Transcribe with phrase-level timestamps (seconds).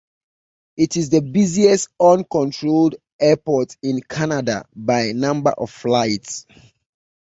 [0.77, 6.47] It is the busiest uncontrolled airport in Canada by number of flights.